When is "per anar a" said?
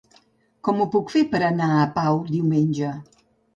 1.35-1.85